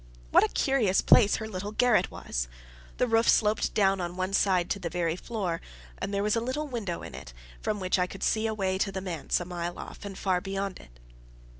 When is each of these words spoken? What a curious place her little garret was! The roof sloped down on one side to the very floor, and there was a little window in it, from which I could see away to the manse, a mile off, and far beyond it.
What 0.31 0.43
a 0.43 0.47
curious 0.47 0.99
place 1.03 1.35
her 1.35 1.47
little 1.47 1.73
garret 1.73 2.09
was! 2.09 2.47
The 2.97 3.05
roof 3.05 3.29
sloped 3.29 3.75
down 3.75 4.01
on 4.01 4.17
one 4.17 4.33
side 4.33 4.67
to 4.71 4.79
the 4.79 4.89
very 4.89 5.15
floor, 5.15 5.61
and 5.99 6.11
there 6.11 6.23
was 6.23 6.35
a 6.35 6.41
little 6.41 6.65
window 6.67 7.03
in 7.03 7.13
it, 7.13 7.33
from 7.61 7.79
which 7.79 7.99
I 7.99 8.07
could 8.07 8.23
see 8.23 8.47
away 8.47 8.79
to 8.79 8.91
the 8.91 8.99
manse, 9.01 9.39
a 9.39 9.45
mile 9.45 9.77
off, 9.77 10.03
and 10.03 10.17
far 10.17 10.41
beyond 10.41 10.79
it. 10.79 10.99